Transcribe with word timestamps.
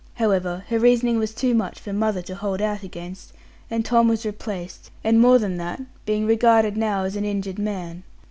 However, 0.15 0.65
her 0.69 0.79
reasoning 0.79 1.19
was 1.19 1.31
too 1.31 1.53
much 1.53 1.79
for 1.79 1.93
mother 1.93 2.23
to 2.23 2.33
hold 2.33 2.59
out 2.59 2.81
against; 2.81 3.33
and 3.69 3.85
Tom 3.85 4.07
was 4.07 4.25
replaced, 4.25 4.89
and 5.03 5.21
more 5.21 5.37
than 5.37 5.57
that, 5.57 5.79
being 6.07 6.25
regarded 6.25 6.75
now 6.75 7.03
as 7.03 7.15
an 7.15 7.23
injured 7.23 7.59
man. 7.59 8.01